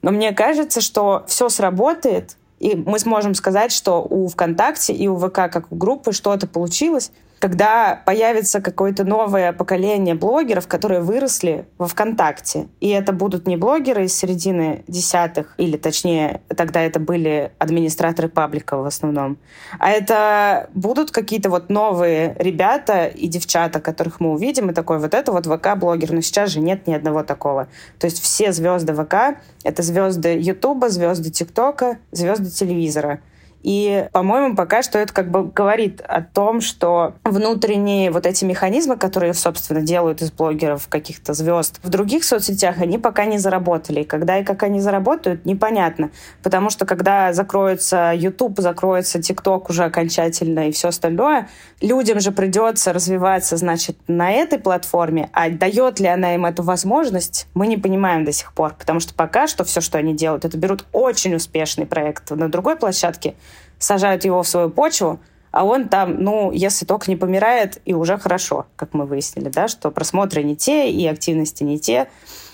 [0.00, 5.16] Но мне кажется, что все сработает, и мы сможем сказать, что у ВКонтакте и у
[5.16, 11.88] ВК, как у группы, что-то получилось, когда появится какое-то новое поколение блогеров, которые выросли во
[11.88, 12.68] ВКонтакте.
[12.80, 18.76] И это будут не блогеры из середины десятых, или точнее, тогда это были администраторы паблика
[18.76, 19.38] в основном,
[19.78, 25.14] а это будут какие-то вот новые ребята и девчата, которых мы увидим, и такой вот
[25.14, 26.12] это вот ВК-блогер.
[26.12, 27.68] Но сейчас же нет ни одного такого.
[27.98, 33.20] То есть все звезды ВК— это звезды Ютуба, звезды ТикТока, звезды телевизора.
[33.62, 38.96] И, по-моему, пока что это как бы говорит о том, что внутренние вот эти механизмы,
[38.96, 44.02] которые, собственно, делают из блогеров каких-то звезд в других соцсетях, они пока не заработали.
[44.02, 46.10] Когда и как они заработают, непонятно.
[46.42, 51.48] Потому что когда закроется YouTube, закроется TikTok уже окончательно и все остальное,
[51.80, 55.28] людям же придется развиваться, значит, на этой платформе.
[55.32, 58.74] А дает ли она им эту возможность, мы не понимаем до сих пор.
[58.74, 62.76] Потому что пока что все, что они делают, это берут очень успешный проект на другой
[62.76, 63.34] площадке,
[63.80, 65.18] сажают его в свою почву,
[65.50, 69.66] а он там, ну, если только не помирает, и уже хорошо, как мы выяснили, да,
[69.66, 72.06] что просмотры не те, и активности не те.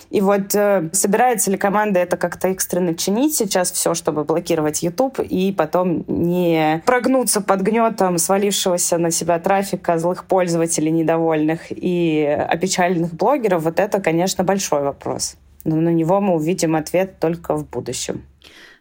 [0.09, 5.19] И вот э, собирается ли команда это как-то экстренно чинить сейчас все, чтобы блокировать YouTube
[5.19, 13.15] и потом не прогнуться под гнетом свалившегося на себя трафика злых пользователей недовольных и опечаленных
[13.15, 15.35] блогеров, вот это, конечно, большой вопрос.
[15.65, 18.23] Но на него мы увидим ответ только в будущем.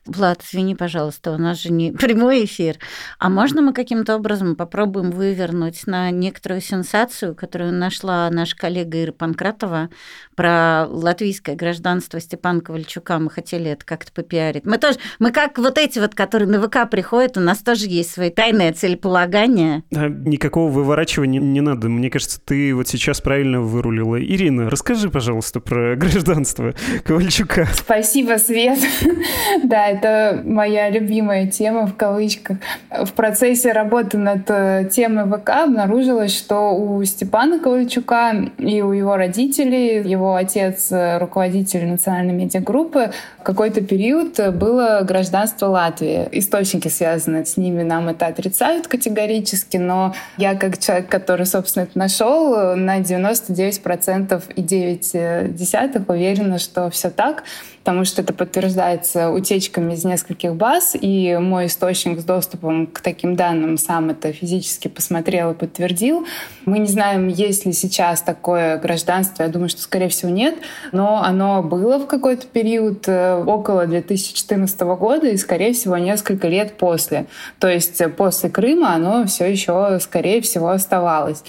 [0.07, 2.77] Влад, извини, пожалуйста, у нас же не прямой эфир.
[3.19, 9.13] А можно мы каким-то образом попробуем вывернуть на некоторую сенсацию, которую нашла наша коллега Ира
[9.13, 9.91] Панкратова
[10.35, 13.19] про латвийское гражданство Степана Ковальчука.
[13.19, 14.65] Мы хотели это как-то попиарить.
[14.65, 18.13] Мы тоже, мы как вот эти вот, которые на ВК приходят, у нас тоже есть
[18.13, 19.83] свои тайные целеполагания.
[19.91, 21.89] Да, никакого выворачивания не надо.
[21.89, 24.23] Мне кажется, ты вот сейчас правильно вырулила.
[24.23, 27.67] Ирина, расскажи, пожалуйста, про гражданство Ковальчука.
[27.73, 28.79] Спасибо, Свет.
[29.65, 32.59] Да, это моя любимая тема в кавычках.
[32.91, 39.17] В процессе работы над э, темой ВК обнаружилось, что у Степана Ковальчука и у его
[39.17, 46.29] родителей, его отец э, руководитель национальной медиагруппы, какой-то период было гражданство Латвии.
[46.33, 51.99] Источники, связанные с ними, нам это отрицают категорически, но я как человек, который, собственно, это
[51.99, 57.45] нашел, на 99% и 9 десятых уверена, что все так
[57.87, 63.37] потому что это подтверждается утечками из нескольких баз, и мой источник с доступом к таким
[63.37, 66.27] данным сам это физически посмотрел и подтвердил.
[66.65, 70.57] Мы не знаем, есть ли сейчас такое гражданство, я думаю, что, скорее всего, нет,
[70.91, 76.79] но оно было в какой-то период э, около 2014 года и, скорее всего, несколько лет
[76.79, 77.27] после.
[77.61, 81.45] То есть после Крыма оно все еще, скорее всего, оставалось.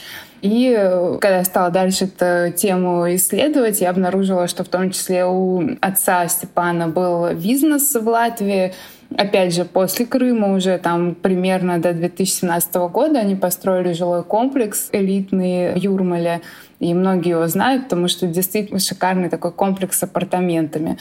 [0.48, 5.26] И э, когда я стала дальше эту тему исследовать, я обнаружила, что в том числе
[5.26, 8.74] у отца Степана был бизнес в Латвии,
[9.16, 15.76] Опять же, после Крыма уже там примерно до 2017 года они построили жилой комплекс элитный
[15.76, 16.42] в Юрмале.
[16.82, 20.98] И многие его знают, потому что действительно шикарный такой комплекс с апартаментами.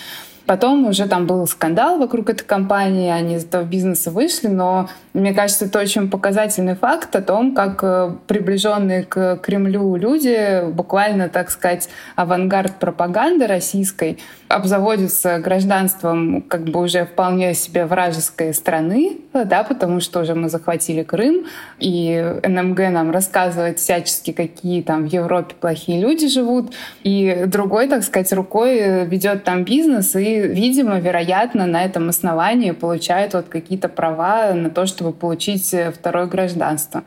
[0.47, 5.33] Потом уже там был скандал вокруг этой компании, они из этого бизнеса вышли, но мне
[5.33, 11.51] кажется, это очень показательный факт о том, как э, приближенные к Кремлю люди, буквально, так
[11.51, 20.01] сказать, авангард пропаганды российской, обзаводятся гражданством как бы уже вполне себе вражеской страны, да, потому
[20.01, 21.47] что уже мы захватили Крым,
[21.79, 28.05] и НМГ нам рассказывает всячески, какие там в Европе плохие люди живут, и другой, так
[28.05, 34.53] сказать, рукой ведет там бизнес и видимо, вероятно, на этом основании получают вот какие-то права
[34.53, 37.05] на то, чтобы получить э, второе гражданство.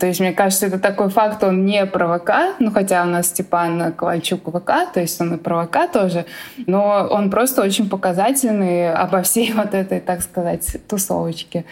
[0.00, 3.26] То есть, мне кажется, это такой факт, он не про ВК, ну, хотя у нас
[3.26, 6.24] Степан Ковальчук ВК, то есть он и про ВК тоже,
[6.66, 11.66] но он просто очень показательный обо всей вот этой, так сказать, тусовочке.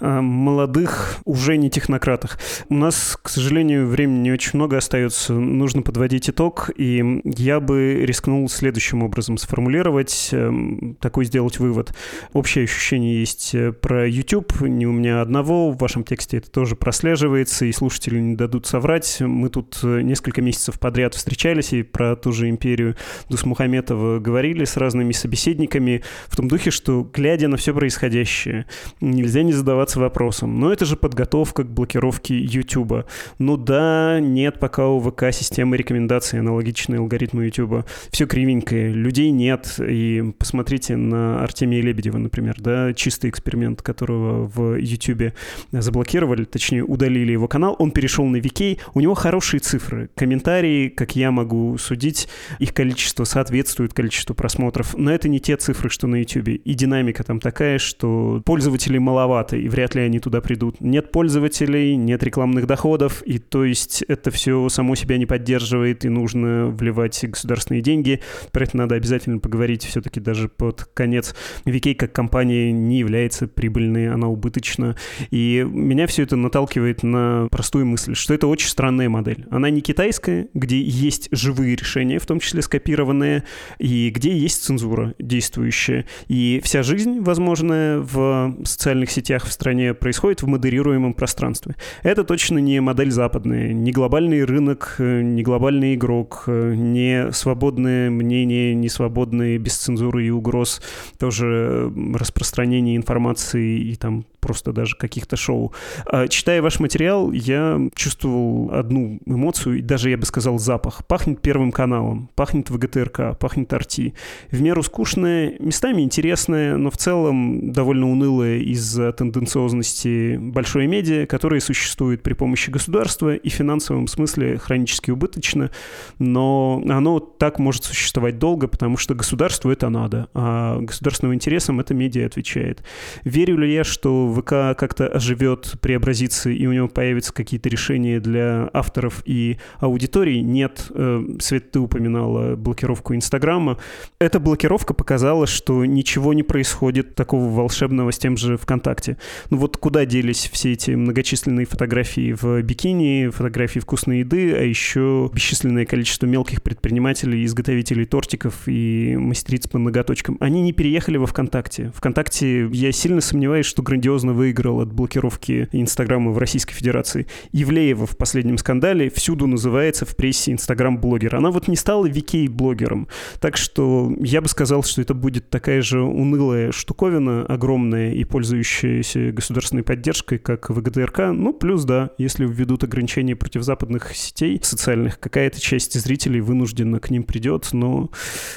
[0.00, 2.38] Молодых, уже не технократах.
[2.70, 7.96] У нас, к сожалению, времени не очень много остается, нужно подводить итог, и я бы
[8.06, 11.92] рискнул следующим образом сформулировать, эм, такой сделать вывод.
[12.32, 16.76] Общее ощущение есть э, про YouTube, не у меня одного, в вашем тексте это тоже
[16.76, 19.18] прослеживается, и слушатели не дадут соврать.
[19.20, 22.96] Мы тут э, несколько месяцев подряд встречались и про ту же империю
[23.28, 28.66] Дусмухаметова говорили с разными собеседниками в том духе, что, глядя на все происходящее,
[29.00, 30.60] нельзя не задаваться вопросом.
[30.60, 33.06] Но это же подготовка к блокировке YouTube.
[33.38, 37.84] Ну да, нет пока у ВК системы рекомендаций, аналогичной алгоритму YouTube.
[38.10, 39.78] Все кривенькое, людей нет.
[39.78, 45.34] И посмотрите на Артемия Лебедева, например, да, чистый эксперимент, которого в YouTube
[45.72, 50.10] заблокировали, точнее удалили его канал канал, он перешел на VK, у него хорошие цифры.
[50.14, 55.88] Комментарии, как я могу судить, их количество соответствует количеству просмотров, но это не те цифры,
[55.88, 56.48] что на YouTube.
[56.48, 60.80] И динамика там такая, что пользователей маловато, и вряд ли они туда придут.
[60.80, 66.08] Нет пользователей, нет рекламных доходов, и то есть это все само себя не поддерживает, и
[66.08, 68.20] нужно вливать государственные деньги.
[68.52, 71.34] Про это надо обязательно поговорить все-таки даже под конец.
[71.64, 74.96] VK как компания не является прибыльной, она убыточна.
[75.30, 79.46] И меня все это наталкивает на простую мысль, что это очень странная модель.
[79.48, 83.44] Она не китайская, где есть живые решения, в том числе скопированные,
[83.78, 86.04] и где есть цензура действующая.
[86.26, 91.76] И вся жизнь, возможная в социальных сетях в стране, происходит в модерируемом пространстве.
[92.02, 98.88] Это точно не модель западная, не глобальный рынок, не глобальный игрок, не свободное мнение, не
[98.88, 100.82] свободные без цензуры и угроз,
[101.20, 105.72] тоже распространение информации и там просто даже каких-то шоу.
[106.04, 111.06] А, читая ваш материал, я чувствовал одну эмоцию, и даже, я бы сказал, запах.
[111.06, 114.14] Пахнет Первым каналом, пахнет ВГТРК, пахнет Арти.
[114.50, 121.60] В меру скучное, местами интересное, но в целом довольно унылое из-за тенденциозности большой медиа, которая
[121.60, 125.70] существует при помощи государства и в финансовом смысле хронически убыточно,
[126.18, 131.94] но оно так может существовать долго, потому что государству это надо, а государственным интересам это
[131.94, 132.82] медиа отвечает.
[133.24, 136.88] Верю ли я, что ВК как-то оживет, преобразится, и у него
[137.24, 140.40] появятся какие-то решения для авторов и аудитории.
[140.40, 143.78] Нет, э, Свет, ты упоминала блокировку Инстаграма.
[144.18, 149.16] Эта блокировка показала, что ничего не происходит такого волшебного с тем же ВКонтакте.
[149.50, 155.30] Ну вот куда делись все эти многочисленные фотографии в бикини, фотографии вкусной еды, а еще
[155.32, 160.36] бесчисленное количество мелких предпринимателей, изготовителей тортиков и мастериц по ноготочкам.
[160.40, 161.92] Они не переехали во ВКонтакте.
[161.94, 167.13] ВКонтакте, я сильно сомневаюсь, что грандиозно выиграл от блокировки Инстаграма в Российской Федерации.
[167.52, 171.36] Ивлеева в последнем скандале всюду называется в прессе Инстаграм-блогер.
[171.36, 173.08] Она вот не стала Викей-блогером.
[173.40, 179.32] Так что я бы сказал, что это будет такая же унылая штуковина, огромная и пользующаяся
[179.32, 181.32] государственной поддержкой, как ВГТРК.
[181.32, 187.10] Ну, плюс, да, если введут ограничения против западных сетей социальных, какая-то часть зрителей вынуждена к
[187.10, 188.10] ним придет, но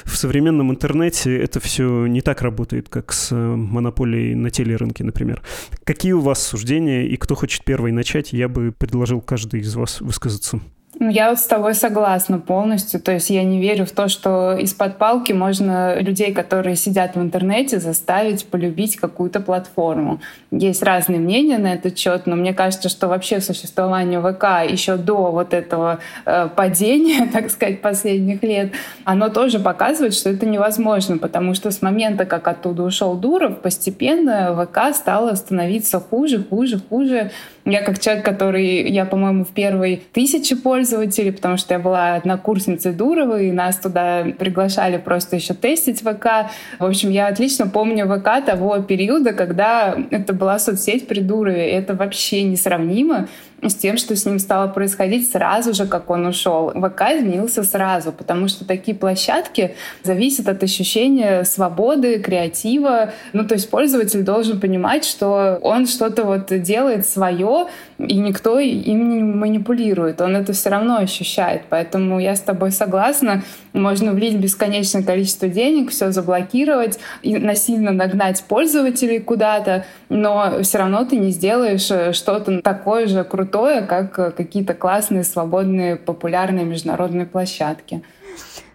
[0.04, 5.42] в современном интернете это все не так работает, как с монополией на телерынке, например.
[5.84, 10.00] Какие у вас суждения и кто хочет первый начать, я бы предложил каждый из вас
[10.00, 10.60] высказаться.
[11.00, 13.00] Ну, я вот с тобой согласна полностью.
[13.00, 17.20] То есть я не верю в то, что из-под палки можно людей, которые сидят в
[17.20, 20.20] интернете, заставить полюбить какую-то платформу.
[20.50, 25.30] Есть разные мнения на этот счет, но мне кажется, что вообще существование ВК еще до
[25.30, 28.72] вот этого э, падения, так сказать, последних лет,
[29.04, 34.66] оно тоже показывает, что это невозможно, потому что с момента, как оттуда ушел Дуров, постепенно
[34.66, 37.30] ВК стало становиться хуже, хуже, хуже.
[37.68, 42.92] Я как человек, который, я, по-моему, в первой тысяче пользователей потому что я была однокурсницей
[42.92, 46.50] Дуровой, и нас туда приглашали просто еще тестить ВК.
[46.78, 51.70] В общем, я отлично помню ВК того периода, когда это была соцсеть при Дурове.
[51.70, 53.28] Это вообще несравнимо
[53.62, 56.70] с тем, что с ним стало происходить сразу же, как он ушел.
[56.70, 63.12] ВК изменился сразу, потому что такие площадки зависят от ощущения свободы, креатива.
[63.32, 67.57] Ну, то есть пользователь должен понимать, что он что-то вот делает свое,
[67.98, 70.20] и никто им не манипулирует.
[70.20, 71.62] Он это все равно ощущает.
[71.68, 73.42] Поэтому я с тобой согласна.
[73.72, 81.04] Можно влить бесконечное количество денег, все заблокировать и насильно нагнать пользователей куда-то, но все равно
[81.04, 87.26] ты не сделаешь э, что-то такое же крутое, как э, какие-то классные, свободные, популярные международные
[87.26, 88.02] площадки.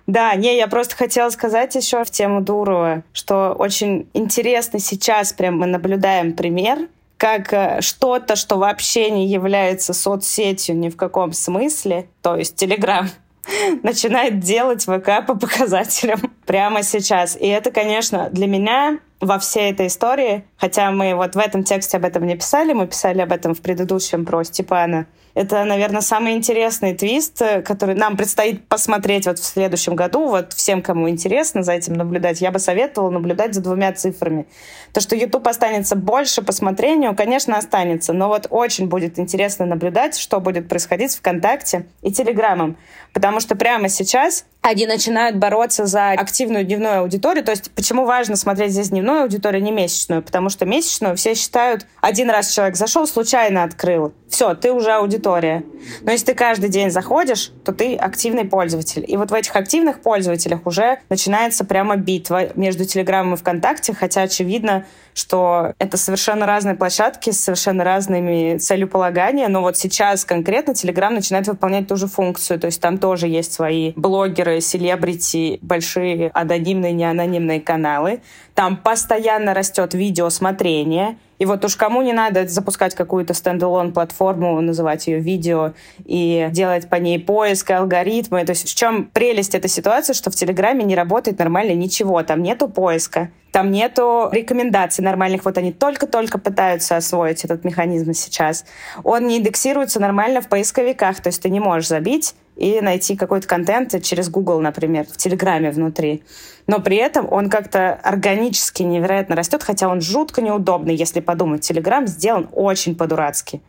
[0.06, 5.58] Да, не, я просто хотела сказать еще в тему Дурова, что очень интересно сейчас прям
[5.58, 6.90] мы наблюдаем пример,
[7.24, 13.08] как э, что-то, что вообще не является соцсетью ни в каком смысле, то есть Телеграм,
[13.84, 17.38] начинает делать ВК по показателям прямо сейчас.
[17.38, 21.96] И это, конечно, для меня во всей этой истории, хотя мы вот в этом тексте
[21.96, 25.06] об этом не писали, мы писали об этом в предыдущем про Степана,
[25.36, 30.28] это, наверное, самый интересный твист, э, который нам предстоит посмотреть вот в следующем году.
[30.28, 34.46] Вот всем, кому интересно за этим наблюдать, я бы советовала наблюдать за двумя цифрами.
[34.94, 40.18] То, что YouTube останется больше по смотрению, конечно, останется, но вот очень будет интересно наблюдать,
[40.18, 42.78] что будет происходить ВКонтакте и Телеграмом.
[43.14, 47.44] Потому что прямо сейчас они начинают бороться за активную дневную аудиторию.
[47.44, 50.24] То есть почему важно смотреть здесь дневную аудиторию, не месячную?
[50.24, 54.14] Потому что месячную все считают, один раз человек зашел, случайно открыл.
[54.30, 55.64] Все, ты уже аудитория.
[56.02, 59.04] Но если ты каждый день заходишь, то ты активный пользователь.
[59.06, 64.22] И вот в этих активных пользователях уже начинается прямо битва между Телеграмом и ВКонтакте, хотя
[64.24, 71.14] очевидно, что это совершенно разные площадки с совершенно разными целеполагания, но вот сейчас конкретно Телеграм
[71.14, 76.94] начинает выполнять ту же функцию, то есть там тоже есть свои блогеры, селебрити, большие анонимные,
[76.94, 78.22] неанонимные каналы,
[78.56, 85.08] там постоянно растет видеосмотрение, и вот уж кому не надо запускать какую-то стендалон платформу, называть
[85.08, 85.74] ее видео
[86.06, 88.46] и делать по ней поиск, алгоритмы.
[88.46, 92.24] То есть в чем прелесть этой ситуации, что в Телеграме не работает нормально ничего.
[92.24, 95.44] Там нету поиска, там нету рекомендаций нормальных.
[95.44, 98.64] Вот они только-только пытаются освоить этот механизм сейчас.
[99.04, 101.20] Он не индексируется нормально в поисковиках.
[101.20, 105.72] То есть ты не можешь забить и найти какой-то контент через Google, например, в Телеграме
[105.72, 106.24] внутри.
[106.68, 111.62] Но при этом он как-то органически невероятно растет, хотя он жутко неудобный, если подумать.
[111.62, 113.62] Телеграм сделан очень по-дурацки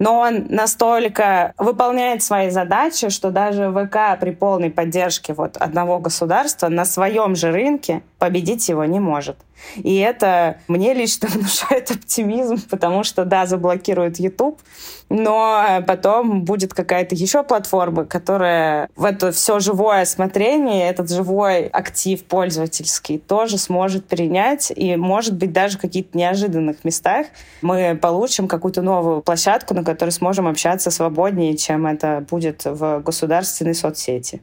[0.00, 6.68] но он настолько выполняет свои задачи, что даже ВК при полной поддержке вот одного государства
[6.68, 9.36] на своем же рынке победить его не может.
[9.76, 14.60] И это мне лично внушает оптимизм, потому что, да, заблокируют YouTube,
[15.08, 22.22] но потом будет какая-то еще платформа, которая в это все живое осмотрение, этот живой актив
[22.24, 27.26] пользовательский тоже сможет принять, и, может быть, даже в каких-то неожиданных местах
[27.62, 33.74] мы получим какую-то новую площадку, на которой сможем общаться свободнее, чем это будет в государственной
[33.74, 34.42] соцсети.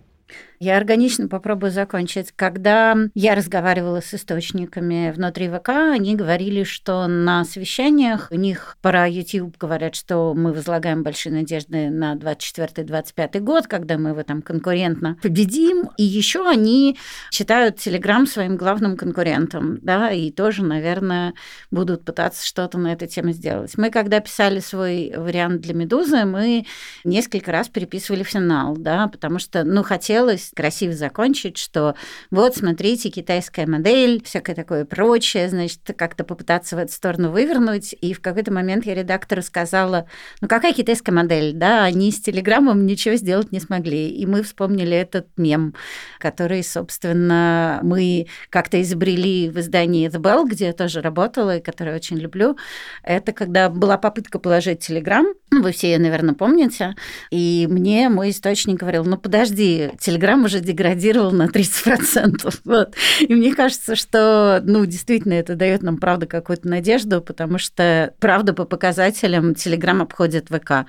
[0.60, 2.32] Я органично попробую закончить.
[2.36, 9.08] Когда я разговаривала с источниками внутри ВК, они говорили, что на совещаниях у них про
[9.08, 15.18] YouTube говорят, что мы возлагаем большие надежды на 24-25 год, когда мы его там конкурентно
[15.22, 15.89] победим.
[15.97, 16.97] И еще они
[17.32, 21.34] считают Telegram своим главным конкурентом, да, и тоже, наверное,
[21.70, 23.78] будут пытаться что-то на эту тему сделать.
[23.78, 26.66] Мы, когда писали свой вариант для «Медузы», мы
[27.03, 31.95] несколько раз переписывали финал, да, потому что, ну, хотелось красиво закончить, что
[32.32, 37.95] вот, смотрите, китайская модель, всякое такое прочее, значит, как-то попытаться в эту сторону вывернуть.
[38.02, 40.08] И в какой-то момент я редактору сказала,
[40.41, 44.10] ну какая китайская модель, да, они с Телеграмом ничего сделать не смогли.
[44.10, 45.76] И мы вспомнили этот мем,
[46.20, 51.95] который, собственно, мы как-то изобрели в издании The Bell, где я тоже работала и который
[51.95, 52.58] очень люблю.
[53.04, 56.95] Это когда была попытка положить Телеграм, вы все ее, наверное, помните,
[57.32, 62.54] и мне мой источник говорил, ну подожди, Телеграм Инстаграм уже деградировал на 30%.
[62.68, 62.96] Вот.
[63.20, 68.54] И мне кажется, что, ну, действительно, это дает нам, правда, какую-то надежду, потому что, правда,
[68.54, 70.86] по показателям Телеграм обходит ВК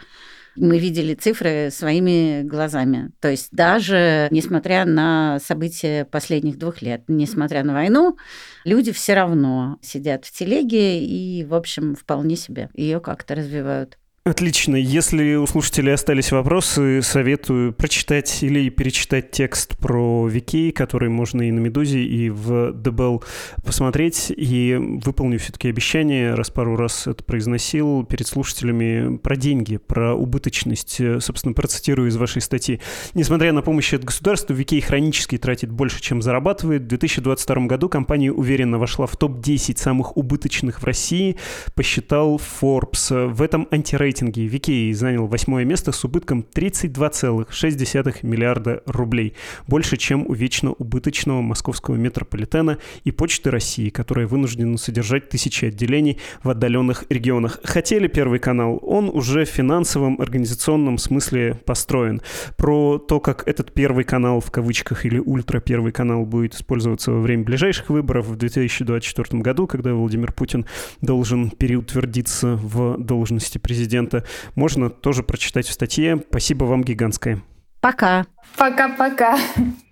[0.61, 3.13] мы видели цифры своими глазами.
[3.21, 8.17] То есть даже несмотря на события последних двух лет, несмотря на войну,
[8.65, 13.99] люди все равно сидят в телеге и, в общем, вполне себе ее как-то развивают.
[14.29, 14.77] Отлично.
[14.77, 21.51] Если у слушателей остались вопросы, советую прочитать или перечитать текст про Вики, который можно и
[21.51, 23.25] на Медузе, и в ДБЛ
[23.65, 24.31] посмотреть.
[24.37, 31.01] И выполню все-таки обещание, раз пару раз это произносил перед слушателями, про деньги, про убыточность.
[31.21, 32.83] Собственно, процитирую из вашей статьи.
[33.15, 36.83] Несмотря на помощь от государства, Вики хронически тратит больше, чем зарабатывает.
[36.83, 41.39] В 2022 году компания уверенно вошла в топ-10 самых убыточных в России,
[41.75, 43.29] посчитал Forbes.
[43.29, 49.35] В этом антирейтинге рейтинге Викей занял восьмое место с убытком 32,6 миллиарда рублей.
[49.67, 56.19] Больше, чем у вечно убыточного московского метрополитена и Почты России, которая вынуждена содержать тысячи отделений
[56.43, 57.61] в отдаленных регионах.
[57.63, 62.21] Хотели Первый канал, он уже в финансовом, организационном смысле построен.
[62.57, 67.21] Про то, как этот Первый канал в кавычках или ультра Первый канал будет использоваться во
[67.21, 70.67] время ближайших выборов в 2024 году, когда Владимир Путин
[71.01, 74.25] должен переутвердиться в должности президента президента,
[74.55, 76.23] можно тоже прочитать в статье.
[76.29, 77.43] Спасибо вам гигантское.
[77.81, 78.27] Пока.
[78.57, 79.39] Пока-пока.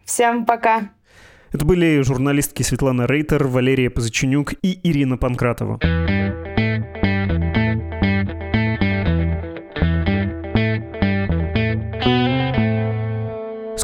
[0.04, 0.90] Всем пока.
[1.52, 5.78] Это были журналистки Светлана Рейтер, Валерия Позаченюк и Ирина Панкратова.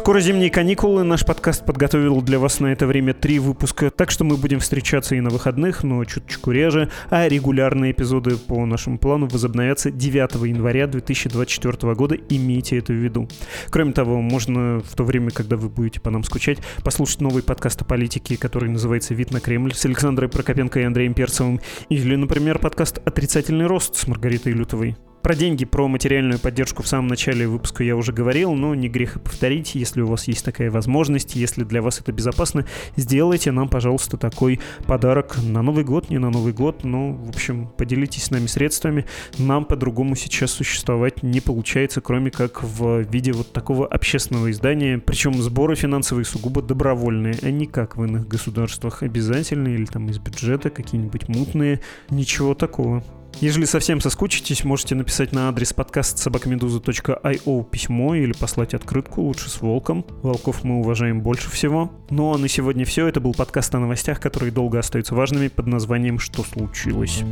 [0.03, 1.03] Скоро зимние каникулы.
[1.03, 5.15] Наш подкаст подготовил для вас на это время три выпуска, так что мы будем встречаться
[5.15, 10.87] и на выходных, но чуточку реже, а регулярные эпизоды по нашему плану возобновятся 9 января
[10.87, 12.17] 2024 года.
[12.27, 13.29] Имейте это в виду.
[13.69, 17.81] Кроме того, можно в то время, когда вы будете по нам скучать, послушать новый подкаст
[17.83, 22.59] о политике, который называется «Вид на Кремль» с Александрой Прокопенко и Андреем Перцевым, или, например,
[22.59, 24.97] подкаст «Отрицательный рост» с Маргаритой Лютовой.
[25.23, 29.15] Про деньги, про материальную поддержку в самом начале выпуска я уже говорил, но не грех
[29.15, 29.73] и повторить.
[29.73, 32.65] Если у вас есть такая возможность, если для вас это безопасно,
[32.97, 37.69] сделайте нам, пожалуйста, такой подарок на Новый год, не на Новый год, но, в общем,
[37.69, 39.05] поделитесь с нами средствами.
[39.37, 44.97] Нам по-другому сейчас существовать не получается, кроме как в виде вот такого общественного издания.
[44.97, 50.19] Причем сборы финансовые сугубо добровольные, а не как в иных государствах обязательные или там из
[50.19, 51.79] бюджета какие-нибудь мутные.
[52.09, 53.01] Ничего такого.
[53.41, 59.61] Если совсем соскучитесь, можете написать на адрес подкаст собакамедуза.io письмо или послать открытку, лучше с
[59.61, 60.05] волком.
[60.21, 61.91] Волков мы уважаем больше всего.
[62.09, 63.07] Ну а на сегодня все.
[63.07, 67.23] Это был подкаст о новостях, которые долго остаются важными под названием «Что случилось?».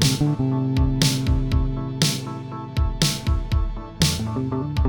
[4.33, 4.80] thank you